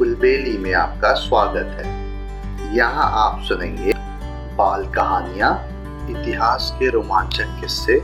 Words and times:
कुलबेली 0.00 0.56
में 0.58 0.72
आपका 0.74 1.12
स्वागत 1.14 1.72
है। 1.78 2.74
यहाँ 2.76 3.08
आप 3.16 3.40
सुनेंगे 3.44 3.92
बाल 4.56 4.84
कहानियाँ, 4.92 5.50
इतिहास 6.10 6.70
के 6.78 6.88
रोमांचक 6.90 7.60
किस्से 7.60 7.98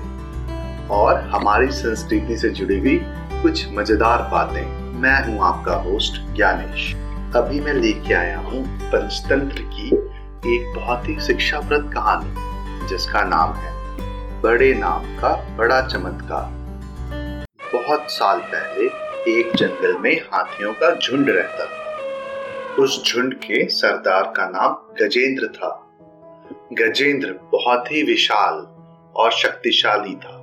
और 0.94 1.20
हमारी 1.30 1.70
संस्कृति 1.70 2.36
से 2.36 2.50
जुड़ी 2.50 2.78
हुई 2.78 2.98
कुछ 3.42 3.64
मज़ेदार 3.72 4.22
बातें। 4.32 4.66
मैं 5.00 5.14
हूँ 5.26 5.40
आपका 5.42 5.76
होस्ट 5.84 6.20
ज्ञानेश। 6.34 6.92
अभी 7.36 7.60
मैं 7.60 7.74
लेके 7.74 8.14
आया 8.14 8.38
हूँ 8.40 8.62
पंचतंत्र 8.82 9.62
की 9.72 9.88
एक 10.56 10.74
बहुत 10.76 11.08
ही 11.08 11.18
शिक्षाप्रद 11.20 11.90
कहानी, 11.94 12.86
जिसका 12.88 13.22
नाम 13.24 13.54
है 13.54 13.72
बड़े 14.42 14.72
नाम 14.74 15.08
का 15.16 15.34
बड़ा 15.56 15.80
चमत्कार। 15.88 16.52
बहुत 17.72 18.10
साल 18.10 18.40
पहले 18.52 18.90
एक 19.30 19.56
जंगल 19.56 19.98
में 20.00 20.14
हाथियों 20.32 20.72
का 20.72 20.94
झुंड 20.96 21.30
रहता 21.30 21.64
था। 21.64 21.84
उस 22.78 23.04
झुंड 23.04 23.34
के 23.34 23.68
सरदार 23.68 24.22
का 24.36 24.46
नाम 24.48 24.72
गजेंद्र 24.72 25.46
था। 25.46 25.68
गजेंद्र 26.72 27.32
बहुत 27.52 27.92
ही 27.92 28.02
विशाल 28.02 28.54
और 29.16 29.32
शक्तिशाली 29.32 30.14
था। 30.14 30.42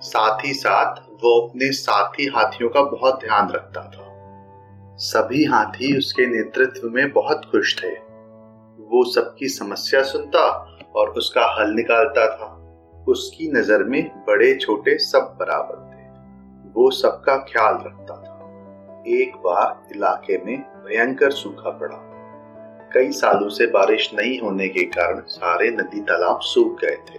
साथ 0.00 0.44
ही 0.44 0.52
साथ 0.54 0.96
वो 0.96 1.40
अपने 1.40 1.72
साथी 1.72 2.26
हाथियों 2.26 2.70
का 2.70 2.82
बहुत 2.82 3.20
ध्यान 3.20 3.48
रखता 3.48 3.80
था। 3.82 4.04
सभी 4.96 5.44
हाथी 5.44 5.98
उसके 5.98 6.26
नेतृत्व 6.26 6.88
में 6.88 7.12
बहुत 7.12 7.44
खुश 7.52 7.82
थे। 7.82 7.90
वो 8.84 9.04
सबकी 9.12 9.48
समस्या 9.48 10.02
सुनता 10.02 10.48
और 10.96 11.10
उसका 11.10 11.46
हल 11.58 11.70
निकालता 11.70 12.26
था। 12.26 12.50
उसकी 13.08 13.48
नज़र 13.52 13.84
में 13.84 14.24
बड़े 14.26 14.54
छोटे 14.54 14.98
सब 14.98 15.36
बराबर 15.40 15.76
थे। 15.76 16.02
वो 16.70 16.90
सबका 16.90 17.36
ख्याल 17.36 17.74
रखता 17.74 18.16
था। 18.16 18.33
एक 19.06 19.36
बार 19.36 19.96
इलाके 19.96 20.38
में 20.38 20.60
भयंकर 20.60 21.30
सूखा 21.30 21.70
पड़ा। 21.70 21.96
कई 22.94 23.10
सालों 23.12 23.48
से 23.48 23.66
बारिश 23.66 24.10
नहीं 24.14 24.40
होने 24.40 24.68
के 24.68 24.84
कारण 24.84 25.20
सारे 25.20 25.70
नदी 25.70 26.00
तालाब 26.00 26.40
सूख 26.40 26.80
गए 26.80 26.96
थे। 27.10 27.18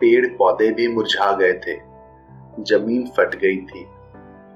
पेड़ 0.00 0.26
पौधे 0.26 0.70
भी 0.70 0.88
मुरझा 0.88 1.32
गए 1.32 1.52
थे। 1.52 1.76
ज़मीन 2.62 3.06
फट 3.16 3.34
गई 3.34 3.56
थी 3.56 3.86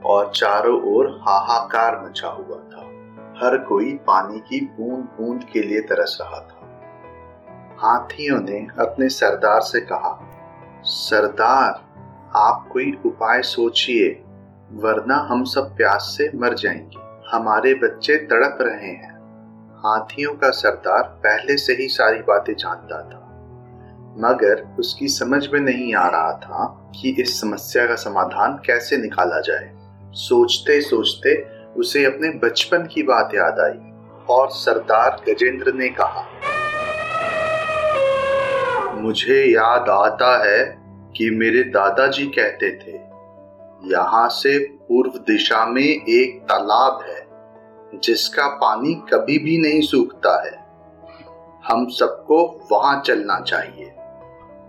और 0.04 0.32
चारों 0.34 0.82
ओर 0.94 1.06
हाहाकार 1.22 2.00
मचा 2.05 2.28
हुआ 2.28 2.56
था। 2.56 2.82
हर 3.42 3.58
कोई 3.58 3.94
पानी 3.94 4.38
की 4.38 4.60
बूंद 4.60 5.05
बूंद 5.05 5.44
के 5.44 5.62
लिए 5.62 5.80
तरस 5.80 6.18
रहा 6.20 6.40
था। 6.40 6.58
हाथियों 7.78 8.40
ने 8.40 8.66
अपने 8.78 9.08
सरदार 9.08 9.60
से 9.60 9.80
कहा, 9.80 10.18
सरदार, 10.82 11.80
आप 12.36 12.68
कोई 12.72 12.98
उपाय 13.06 13.42
सोचिए। 13.42 14.24
वरना 14.74 15.16
हम 15.16 15.44
सब 15.44 15.76
प्यास 15.76 16.14
से 16.18 16.30
मर 16.34 16.54
जाएँगे। 16.54 17.28
हमारे 17.30 17.74
बच्चे 17.74 18.16
तड़प 18.16 18.58
रहे 18.60 18.88
हैं। 18.88 19.12
हाथियों 19.76 20.34
का 20.34 20.50
सरदार 20.50 21.02
पहले 21.02 21.56
से 21.56 21.72
ही 21.72 21.88
सारी 21.88 22.18
बातें 22.18 22.54
जानता 22.54 23.02
था। 23.02 23.18
मगर 24.18 24.76
उसकी 24.78 25.08
समझ 25.08 25.48
में 25.52 25.60
नहीं 25.60 25.94
आ 25.94 26.08
रहा 26.08 26.32
था 26.32 26.90
कि 27.00 27.16
इस 27.18 27.40
समस्या 27.40 27.86
का 27.86 27.94
समाधान 27.94 28.60
कैसे 28.66 28.96
निकाला 28.96 29.40
जाए। 29.40 29.70
सोचते 30.12 30.80
सोचते 30.80 31.46
उसे 31.76 32.04
अपने 32.04 32.28
बचपन 32.28 32.86
की 32.86 33.02
बात 33.02 33.30
याद 33.34 33.60
आई 33.60 33.92
और 34.28 34.50
सरदार 34.50 35.20
गजेंद्र 35.28 35.72
ने 35.72 35.88
कहा, 35.88 36.26
मुझे 38.94 39.44
याद 39.44 39.88
आता 39.88 40.48
है 40.48 40.82
कि 41.16 41.30
मेरे 41.30 41.62
दादाजी 41.62 42.26
कहते 42.26 42.70
थे 42.70 43.11
यहाँ 43.84 44.28
से 44.28 44.58
पूर्व 44.58 45.19
दिशा 45.27 45.64
में 45.66 45.83
एक 45.83 46.41
तालाब 46.42 47.02
है, 47.02 48.00
जिसका 48.00 48.47
पानी 48.56 48.94
कभी 49.12 49.39
भी 49.39 49.56
नहीं 49.58 49.80
सूखता 49.83 50.34
है। 50.44 50.61
हम 51.64 51.86
सबको 51.91 52.39
वहाँ 52.72 53.00
चलना 53.00 53.41
चाहिए। 53.41 53.91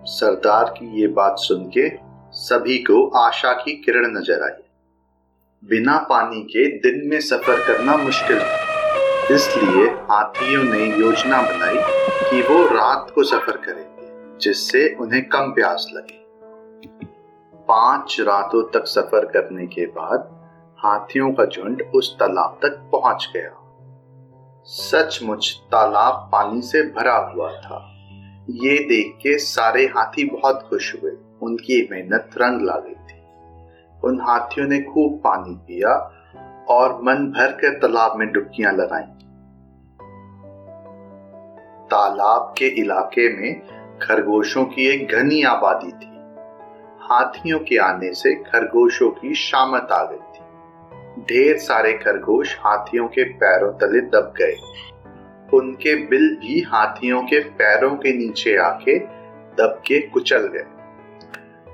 सरदार 0.08 0.74
की 0.78 1.02
ये 1.02 1.08
बात 1.10 1.36
सुन 1.40 1.70
के 1.78 1.90
सभी 2.38 2.78
को 2.80 3.06
आशा 3.18 3.54
की 3.54 3.76
किरण 3.76 4.12
नज़र 4.12 4.44
आई। 4.44 4.62
बिना 5.64 5.98
पानी 6.10 6.42
के 6.46 6.68
दिन 6.80 7.02
में 7.10 7.20
सफ़र 7.22 7.64
करना 7.68 7.98
मुश्किल 7.98 8.40
था 8.40 9.36
इसलिए 9.36 9.86
हाथियों 10.10 10.64
ने 10.64 10.86
योजना 10.98 11.42
बनाई 11.42 11.78
कि 12.30 12.42
वो 12.44 12.64
रात 12.68 13.12
को 13.16 13.24
सफ़र 13.24 13.58
करेंगे, 13.58 14.38
जिससे 14.42 14.88
उन्हें 15.02 15.24
कम 15.30 15.52
प्यास 15.52 15.88
लगे। 15.94 16.22
पाँच 17.68 18.18
रातों 18.20 18.64
तक 18.64 18.88
सफ़र 18.88 19.26
करने 19.26 19.68
के 19.68 19.86
बाद 19.86 20.30
हाथियों 20.80 21.32
का 21.32 21.46
झुंड 21.46 21.84
उस 21.96 22.16
तालाब 22.20 22.60
तक 22.62 22.90
पहुँच 22.92 23.32
गया। 23.34 23.60
सचमुच 24.66 25.60
तालाब 25.72 26.30
पानी 26.32 26.62
से 26.62 26.82
भरा 26.84 27.34
हुआ 27.36 27.52
था। 27.52 27.90
ये 28.50 28.78
देख 28.78 29.16
के 29.16 29.38
सारे 29.38 29.86
हाथी 29.86 30.30
बहुत 30.30 30.68
खुश 30.70 30.96
हुए। 30.96 31.12
उनकी 31.42 31.88
मेहनत 31.92 32.30
रंग 32.38 32.62
ला 32.62 32.74
गई 32.74 32.94
थी। 32.94 33.22
उन 34.04 34.22
हाथियों 34.22 34.68
ने 34.68 34.82
खूब 34.82 35.18
पानी 35.18 35.56
पिया 35.56 36.12
और 36.70 37.02
मन 37.02 37.16
भर 37.16 37.52
कर 37.52 37.80
तालाब 37.80 38.16
में 38.16 38.32
डुबकियाँ 38.32 38.74
लगाई। 38.74 39.26
तालाब 41.86 42.54
के 42.58 42.68
इलाके 42.68 43.38
में 43.38 43.62
खरगोशों 44.00 44.66
की 44.66 44.88
एक 44.88 45.12
घनी 45.12 45.44
आबादी 45.44 45.92
थी। 45.92 46.13
हाथियों 47.14 47.58
के 47.60 47.78
आने 47.78 48.14
से 48.14 48.34
खरगोशों 48.36 49.10
की 49.12 49.34
शामत 49.38 49.88
आ 49.92 50.04
गई 50.04 50.18
थी। 50.18 51.22
ढेर 51.24 51.58
सारे 51.58 51.92
खरगोश 51.96 52.56
हाथियों 52.60 53.08
के 53.08 53.24
पैरों 53.34 53.72
तले 53.74 54.02
दब 54.10 54.34
गए। 54.38 54.56
उनके 55.54 55.96
बिल 56.06 56.28
भी 56.36 56.62
हाथियों 56.62 57.22
के 57.24 57.40
पैरों 57.54 57.96
के 57.96 58.14
नीचे 58.18 58.56
आके 58.58 58.98
दब 59.58 59.82
के 59.88 60.00
कुचल 60.08 60.48
गए। 60.48 60.66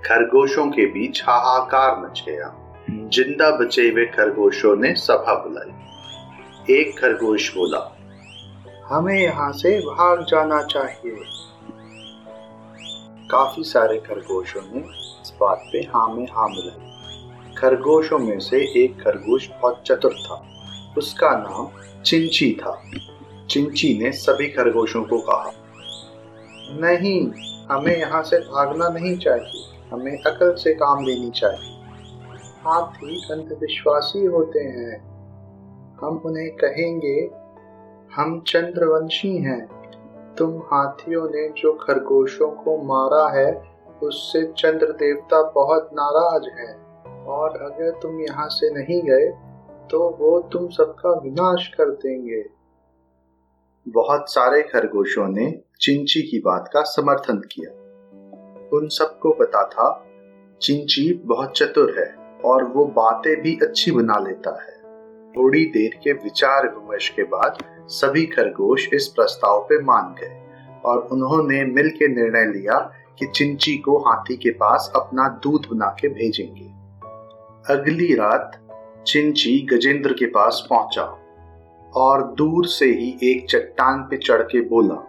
खरगोशों 0.04 0.68
के 0.68 0.86
बीच 0.86 1.24
हाहाकार 1.24 1.98
मच 1.98 2.24
गया। 2.28 2.54
ज़िंदा 3.14 3.50
बचे 3.58 3.90
हुए 3.90 4.06
खरगोशों 4.08 4.76
ने 4.76 4.94
सभा 4.98 5.34
बुलाई। 5.44 6.76
एक 6.76 6.98
खरगोश 7.00 7.54
बोला, 7.56 7.86
हमें 8.90 9.20
यहाँ 9.20 9.52
से 9.54 9.78
भाग 9.82 10.26
जाना 10.30 10.62
चाहिए। 10.64 11.18
काफ़ी 13.32 13.64
सारे 13.64 13.98
खरगोशों 14.00 14.62
ने 14.66 14.82
बात 15.42 15.64
पे 15.74 15.78
हाँ 15.78 16.14
में 16.14 16.28
हाँ 16.32 16.48
मिलाई 16.50 16.86
खरगोशों 17.58 18.20
में 18.20 18.40
से 18.40 18.84
एक 18.84 19.02
खरगोश 19.02 19.50
बहुत 19.62 19.84
चतुर 19.86 20.14
था। 20.14 20.46
उसका 20.98 21.32
नाम 21.32 21.68
चिंची 22.02 22.60
था। 22.62 22.84
चिंची 23.50 24.00
ने 24.04 24.12
सभी 24.12 24.48
खरगोशों 24.48 25.04
को 25.04 25.20
कहा, 25.20 25.52
नहीं, 26.72 27.32
हमें 27.72 27.98
यहाँ 27.98 28.24
से 28.24 28.38
भागना 28.38 28.90
नहीं 28.90 29.18
चाहिए। 29.18 29.66
हमें 29.94 30.22
अकल 30.22 30.54
से 30.54 30.74
काम 30.74 31.06
लेनी 31.06 31.32
चाहिए। 31.32 31.80
हाथी 32.66 33.28
अंधविश्वासी 33.32 34.26
होते 34.26 34.60
हैं। 34.60 35.10
हम 36.04 36.22
उन्हें 36.26 36.50
कहेंगे, 36.52 37.30
हम 38.16 38.44
चंद्रवंशी 38.48 39.38
हैं। 39.38 39.80
तुम 40.38 40.58
हाथियों 40.58 41.30
ने 41.30 41.50
जो 41.50 41.74
खरगोशों 41.74 42.52
को 42.52 42.78
मारा 42.84 43.40
है 43.40 43.79
उससे 44.04 44.42
चंद्र 44.58 44.92
देवता 44.94 45.42
बहुत 45.52 45.90
नाराज़ 45.94 46.50
हैं। 46.60 47.26
और 47.26 47.58
अगर 47.62 48.00
तुम 48.02 48.20
यहाँ 48.22 48.48
से 48.50 48.70
नहीं 48.74 49.02
गए 49.02 49.28
तो 49.92 50.10
वो 50.20 50.40
तुम 50.54 50.68
सबका 50.68 51.12
विनाश 51.20 51.68
कर 51.68 51.90
देंगे। 51.90 52.44
बहुत 53.88 54.32
सारे 54.32 54.62
खरगोशों 54.62 55.28
ने 55.28 55.52
चिंची 55.82 56.22
की 56.22 56.40
बात 56.40 56.70
का 56.74 56.82
समर्थन 56.82 57.38
किया। 57.52 57.72
उन 58.78 58.88
सबको 58.88 59.32
पता 59.32 59.64
था, 59.66 60.06
चिंची 60.62 61.14
बहुत 61.26 61.54
चतुर 61.56 61.96
है 62.00 62.14
और 62.46 62.64
वो 62.64 62.86
बातें 62.86 63.36
भी 63.42 63.58
अच्छी 63.62 63.92
बना 63.92 64.18
लेता 64.20 64.52
है। 64.64 64.78
थोड़ी 65.34 65.66
देर 65.66 66.00
के 66.04 66.14
विचार 66.14 66.68
विमर्श 66.68 67.10
के 67.10 67.24
बाद 67.24 67.58
सभी 67.88 68.26
खरगोश 68.26 68.88
इस 68.94 69.08
प्रस्ताव 69.08 69.62
पे 69.62 69.82
मान 69.82 70.16
गए 70.22 70.42
और 70.86 71.08
उन्होंने 71.12 71.64
मिल 71.66 71.90
के 71.90 72.08
निर्णय 72.08 72.46
लिया 72.54 72.78
कि 73.20 73.28
चिंची 73.28 73.78
को 73.78 73.98
हाथी 73.98 74.36
के 74.36 74.50
पास 74.50 74.92
अपना 74.96 75.30
दूध 75.30 75.68
बना 75.74 75.96
के 76.02 76.08
भेजेंगे। 76.08 76.70
अगली 77.74 78.16
रात 78.16 78.60
चिंची 79.08 79.68
गजेंद्र 79.74 80.14
के 80.14 80.26
पास 80.26 80.68
पहुँचा 80.70 81.04
और 81.96 82.24
दूर 82.34 82.66
से 82.66 82.86
ही 82.86 83.18
एक 83.24 83.50
चट्टान 83.50 84.02
पे 84.02 84.18
चढ़ 84.18 84.42
के 84.42 84.62
बोला 84.62 85.06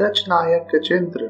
गज 0.00 0.24
नायक 0.28 0.76
गजेंद्र, 0.76 1.24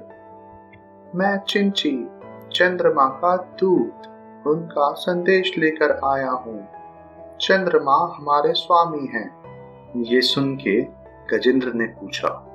मैं 1.14 1.38
चिंची, 1.38 2.08
चंद्रमा 2.52 3.06
का 3.06 3.36
दूत, 3.36 4.02
उनका 4.46 4.92
संदेश 4.92 5.52
लेकर 5.58 6.00
आया 6.04 6.30
हूँ। 6.30 6.68
चंद्रमा 7.40 8.16
हमारे 8.18 8.52
स्वामी 8.52 9.06
हैं। 9.06 9.28
ये 10.02 10.20
सुन 10.20 10.56
के 10.56 10.80
गजेंद्र 11.32 11.72
ने 11.74 11.84
पूछा 11.84 12.49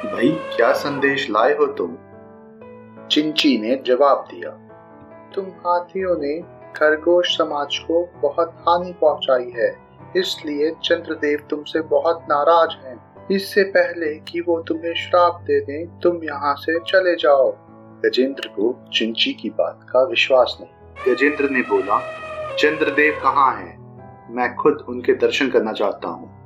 भाई, 0.00 0.28
क्या 0.56 0.72
संदेश 0.72 1.30
लाए 1.30 1.52
हो 1.54 1.66
तुम? 1.66 1.96
चिंची 3.08 3.58
ने 3.58 3.74
जवाब 3.86 4.28
दिया। 4.30 4.50
तुम 5.34 5.44
हाथियों 5.44 6.16
ने 6.18 6.40
खरगोश 6.76 7.36
समाज 7.38 7.78
को 7.78 8.08
बहुत 8.16 8.54
हानि 8.60 8.92
पहुंचाई 8.92 9.50
है, 9.56 9.76
इसलिए 10.16 10.70
चंद्रदेव 10.84 11.46
तुमसे 11.50 11.80
बहुत 11.80 12.24
नाराज़ 12.24 12.86
हैं। 12.86 13.28
इससे 13.30 13.62
पहले 13.62 14.14
कि 14.14 14.40
वो 14.40 14.60
तुम्हें 14.62 14.94
श्राप 14.94 15.40
दे 15.42 15.60
दें, 15.60 16.00
तुम 16.00 16.24
यहाँ 16.24 16.54
से 16.54 16.78
चले 16.78 17.16
जाओ। 17.16 17.52
गजेंद्र 18.04 18.48
को 18.48 18.74
चिंची 18.94 19.32
की 19.32 19.50
बात 19.50 19.86
का 19.90 20.02
विश्वास 20.02 20.58
नहीं। 20.60 21.14
गजेंद्र 21.14 21.50
ने 21.50 21.60
बोला, 21.60 22.02
चंद्रदेव 22.58 23.20
कहाँ 23.22 23.54
हैं? 23.56 23.78
मैं 24.30 24.54
खुद 24.54 24.84
उनके 24.88 25.12
दर्शन 25.12 25.50
करना 25.50 25.72
चाहता 25.72 26.08
हूँ। 26.08 26.39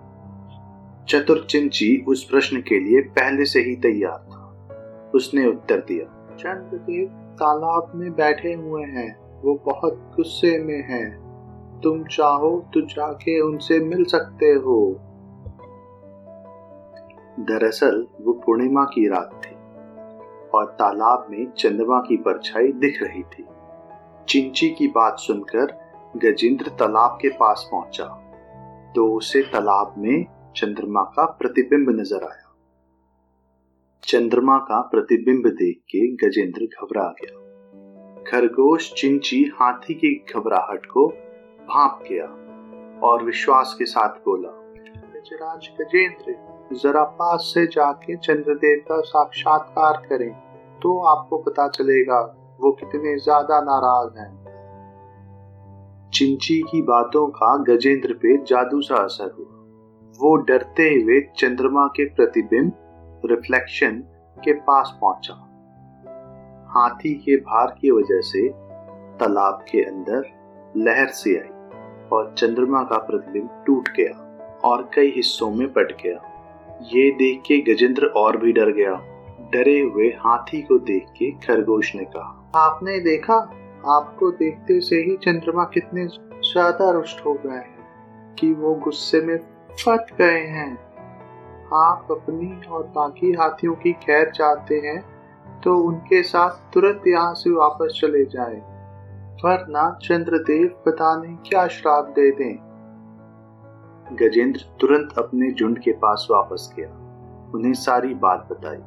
चतुर 1.08 1.46
चिंची 1.50 2.04
उस 2.08 2.22
प्रश्न 2.24 2.60
के 2.60 2.78
लिए 2.80 3.00
पहले 3.10 3.44
से 3.44 3.60
ही 3.60 3.74
तैयार 3.76 4.18
था। 4.30 5.10
उसने 5.14 5.46
उत्तर 5.46 5.80
दिया 5.80 6.04
चंद्रदेव 6.36 7.06
तालाब 7.34 7.92
में 7.94 8.10
बैठे 8.12 8.52
हुए 8.52 8.82
हैं 8.82 9.10
वो 9.42 9.54
बहुत 9.66 10.12
गुस्से 10.16 10.58
में 10.58 10.82
हैं। 10.88 11.80
तुम 11.80 12.02
चाहो 12.04 12.50
तो 12.74 12.80
जाके 12.86 13.40
उनसे 13.40 13.78
मिल 13.80 14.04
सकते 14.04 14.46
हो। 14.46 14.78
दरअसल 17.40 18.06
वो 18.20 18.32
पूर्णिमा 18.46 18.84
की 18.84 19.08
रात 19.08 19.40
थी 19.44 19.54
और 20.50 20.66
तालाब 20.78 21.26
में 21.30 21.46
चंद्रमा 21.52 22.00
की 22.00 22.16
परछाई 22.16 22.72
दिख 22.72 23.02
रही 23.02 23.22
थी। 23.22 23.46
चिंची 24.28 24.68
की 24.68 24.88
बात 24.88 25.18
सुनकर 25.18 25.78
गजेंद्र 26.16 26.70
तालाब 26.70 27.18
के 27.22 27.28
पास 27.28 27.68
पहुँचा 27.72 28.04
तो 28.96 29.12
उसे 29.14 29.42
तालाब 29.42 29.94
में 29.98 30.24
चंद्रमा 30.56 31.02
का 31.14 31.24
प्रतिबिंब 31.38 31.88
नज़र 31.90 32.24
आया। 32.24 32.50
चंद्रमा 34.04 34.56
का 34.60 34.80
प्रतिबिंब 34.90 35.46
देख 35.52 35.78
के 35.88 36.00
गजेंद्र 36.18 36.64
घबरा 36.64 37.06
गया। 37.20 37.40
खरगोश 38.22 38.92
चिंची 38.92 39.42
हाथी 39.54 39.94
की 39.94 40.12
घबराहट 40.30 40.86
को 40.86 41.06
भाप 41.68 42.02
गया 42.10 42.26
और 43.00 43.24
विश्वास 43.24 43.74
के 43.78 43.84
साथ 43.84 44.20
बोला 44.24 44.50
गजराज 45.14 45.68
गजेंद्र, 45.80 46.34
जरा 46.74 47.02
पास 47.14 47.50
से 47.54 47.66
जाके 47.66 48.16
चंद्रदेव 48.18 48.84
का 48.88 49.00
साक्षात्कार 49.02 50.02
करें 50.08 50.32
तो 50.82 50.98
आपको 51.06 51.38
पता 51.40 51.66
चलेगा 51.70 52.20
वो 52.60 52.72
कितने 52.72 53.16
ज़्यादा 53.18 53.60
नाराज़ 53.62 54.18
हैं। 54.18 54.32
चिंची 56.10 56.60
की 56.62 56.82
बातों 56.84 57.26
का 57.32 57.56
गजेंद्र 57.64 58.14
पे 58.14 58.36
जादू 58.44 58.80
सा 58.82 59.02
असर 59.04 59.34
हुआ। 59.38 59.53
वो 60.20 60.34
डरते 60.38 60.88
हुए 60.93 61.20
चंद्रमा 61.38 61.87
के 61.87 62.05
प्रतिबिंब 62.14 63.22
रिफ्लेक्शन 63.25 63.96
के 64.37 64.52
पास 64.61 64.93
पहुँचा। 65.00 65.34
हाथी 66.70 67.14
के 67.14 67.37
भार 67.38 67.75
की 67.81 67.90
वजह 67.90 68.20
से 68.20 68.49
तालाब 69.20 69.64
के 69.70 69.82
अंदर 69.82 70.26
लहर 70.76 71.08
सी 71.12 71.34
आई 71.37 72.08
और 72.12 72.34
चंद्रमा 72.38 72.82
का 72.82 72.99
प्रतिबिंब 72.99 73.49
टूट 73.66 73.88
गया 73.88 74.61
और 74.64 74.88
कई 74.94 75.12
हिस्सों 75.16 75.50
में 75.50 75.66
बट 75.69 75.93
गया। 76.02 76.20
ये 76.94 77.11
देख 77.11 77.43
के 77.46 77.58
गजेंद्र 77.64 78.06
और 78.16 78.37
भी 78.37 78.52
डर 78.52 78.72
गया। 78.72 78.94
डरे 79.52 79.78
हुए 79.81 80.08
हाथी 80.19 80.61
को 80.62 80.78
देख 80.81 81.06
के 81.19 81.31
खरगोश 81.46 81.94
ने 81.94 82.05
कहा, 82.06 82.52
आपने 82.56 82.99
देखा? 83.00 83.34
आपको 83.88 84.31
देखते 84.32 84.81
से 84.81 84.96
ही 84.96 85.16
चंद्रमा 85.16 85.64
कितने 85.64 86.06
ज़्यादा 86.06 86.90
रुष्ट 86.90 87.25
हो 87.26 87.34
गए 87.34 87.50
हैं 87.50 88.34
कि 88.38 88.52
वो 88.52 88.75
गुस्से 88.75 89.20
में 89.20 89.37
फट 89.79 90.12
गए 90.19 90.41
हैं। 90.49 90.73
आप 91.75 92.09
अपनी 92.11 92.67
और 92.69 92.82
बाकी 92.94 93.32
हाथियों 93.32 93.75
की 93.76 93.93
खैर 94.03 94.31
चाहते 94.31 94.75
हैं 94.81 95.00
तो 95.62 95.76
उनके 95.81 96.23
साथ 96.23 96.73
तुरंत 96.75 97.06
यहाँ 97.06 97.35
से 97.35 97.50
वापस 97.53 97.99
चले 98.00 98.25
जाएँ, 98.26 98.61
वरना 99.44 99.91
चंद्रदेव 100.03 100.67
पता 100.87 101.15
नहीं 101.17 101.37
क्या 101.47 101.67
श्राप 101.69 102.12
दे 102.17 102.31
दें। 102.32 102.56
गजेंद्र 104.17 104.61
तुरंत 104.81 105.19
अपने 105.19 105.50
झुंड 105.50 105.79
के 105.79 105.93
पास 105.99 106.26
वापस 106.31 106.73
गया। 106.76 106.88
उन्हें 107.55 107.73
सारी 107.75 108.15
बात 108.17 108.49
बताई 108.50 108.82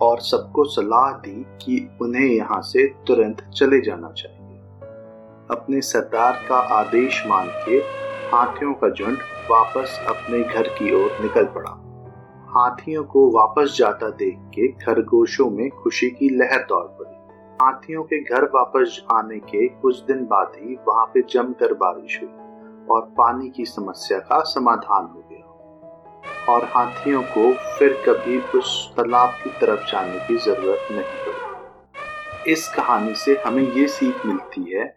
और 0.00 0.20
सबको 0.22 0.64
सलाह 0.66 1.10
दी 1.18 1.42
कि 1.62 1.88
उन्हें 2.02 2.26
यहाँ 2.26 2.60
से 2.62 2.86
तुरंत 3.06 3.42
चले 3.50 3.80
जाना 3.80 4.10
चाहिए। 4.12 4.38
अपने 5.50 5.80
सरदार 5.82 6.44
का 6.48 6.58
आदेश 6.76 7.22
मान 7.26 7.48
के 7.64 7.76
हाथियों 8.30 8.74
का 8.74 8.88
झुंड 8.90 9.18
वापस 9.50 10.04
अपने 10.08 10.40
घर 10.40 10.62
की 10.62 10.94
ओर 10.94 11.18
निकल 11.20 11.44
पड़ा। 11.44 11.70
हाथियों 12.48 13.04
को 13.04 13.30
वापस 13.30 13.76
जाता 13.78 14.10
देख 14.10 14.38
के 14.38 14.68
खरगोशों 14.68 15.50
में 15.50 15.70
खुशी 15.70 16.10
की 16.10 16.28
लहर 16.28 16.58
दौड़ 16.58 16.86
पड़ी। 16.86 17.16
हाथियों 17.62 18.02
के 18.02 18.22
घर 18.24 18.44
वापस 18.44 19.04
आने 19.12 19.38
के 19.38 19.68
कुछ 19.68 20.00
दिन 20.00 20.24
बाद 20.24 20.52
ही 20.56 20.76
वहाँ 20.88 21.06
पे 21.06 21.22
जमकर 21.22 21.74
बारिश 21.74 22.20
हुई 22.22 22.30
और 22.90 23.00
पानी 23.18 23.48
की 23.48 23.64
समस्या 23.64 24.18
का 24.18 24.40
समाधान 24.40 25.04
हो 25.04 25.24
गया। 25.30 25.46
और 26.54 26.64
हाथियों 26.64 27.22
को 27.22 27.52
फिर 27.52 27.92
कभी 28.08 28.58
उस 28.58 28.94
तालाब 28.96 29.30
की 29.44 29.50
तरफ़ 29.50 29.92
जाने 29.92 30.18
की 30.28 30.36
ज़रूरत 30.36 30.88
नहीं 30.92 31.02
पड़ी। 31.02 32.52
इस 32.52 32.68
कहानी 32.68 33.14
से 33.14 33.42
हमें 33.46 33.72
ये 33.72 33.86
सीख 33.88 34.26
मिलती 34.26 34.72
है 34.76 34.96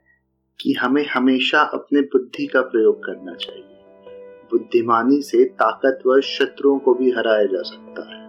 कि 0.60 0.74
हमें 0.74 1.06
हमेशा 1.14 1.62
अपने 1.62 2.02
बुद्धि 2.02 2.48
का 2.48 2.62
प्रयोग 2.62 3.00
करना 3.06 3.34
चाहिए। 3.34 3.73
बुद्धिमानी 4.54 5.22
से 5.22 5.44
ताकतवर 5.60 6.22
शत्रुओं 6.22 6.78
को 6.80 6.94
भी 6.94 7.12
हराया 7.12 7.46
जा 7.46 7.62
सकता 7.64 8.02
है। 8.10 8.22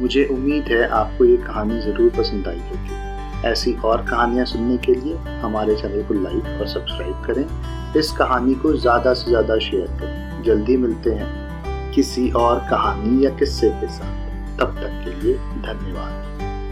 मुझे 0.00 0.24
उम्मीद 0.32 0.64
है 0.68 0.88
आपको 0.90 1.24
ये 1.24 1.36
कहानी 1.36 1.80
ज़रूर 1.80 2.10
पसंद 2.10 2.48
आई 2.48 2.58
होगी। 2.60 3.48
ऐसी 3.48 3.74
और 3.84 4.04
कहानियाँ 4.06 4.44
सुनने 4.46 4.76
के 4.78 4.94
लिए 4.94 5.14
हमारे 5.42 5.76
चैनल 5.76 6.02
को 6.02 6.14
लाइक 6.14 6.60
और 6.60 6.66
सब्सक्राइब 6.68 7.22
करें। 7.26 7.98
इस 8.00 8.10
कहानी 8.12 8.54
को 8.54 8.72
ज़्यादा 8.72 9.12
से 9.14 9.30
ज़्यादा 9.30 9.58
शेयर 9.60 9.86
करें। 10.00 10.42
जल्दी 10.44 10.76
मिलते 10.76 11.10
हैं 11.12 11.92
किसी 11.94 12.30
और 12.32 12.58
कहानी 12.70 13.24
या 13.24 13.30
किस्से 13.38 13.70
के 13.70 13.88
साथ। 13.88 14.58
तब 14.58 14.76
तक 14.76 15.02
के 15.04 15.20
लिए 15.20 15.34
धन्यवाद। 15.62 16.31